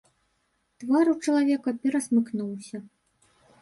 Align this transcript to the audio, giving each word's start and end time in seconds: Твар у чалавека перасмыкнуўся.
Твар 0.85 1.05
у 1.13 1.15
чалавека 1.27 1.69
перасмыкнуўся. 1.87 2.77